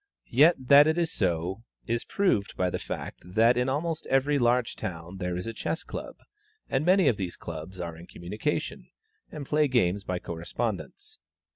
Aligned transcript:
Yet 0.31 0.55
that 0.57 0.87
it 0.87 0.97
is 0.97 1.11
so 1.11 1.61
is 1.85 2.05
proved 2.05 2.57
by 2.57 2.71
the 2.71 2.79
fact 2.79 3.21
that 3.23 3.55
in 3.55 3.69
almost 3.69 4.07
every 4.07 4.39
large 4.39 4.75
town 4.75 5.17
there 5.17 5.37
is 5.37 5.45
a 5.45 5.53
Chess 5.53 5.83
Club, 5.83 6.15
and 6.67 6.83
many 6.83 7.07
of 7.07 7.17
these 7.17 7.35
clubs 7.37 7.79
are 7.79 7.95
in 7.95 8.07
communication, 8.07 8.87
and 9.31 9.45
play 9.45 9.67
games 9.67 10.03
by 10.03 10.17
correspondence. 10.17 11.19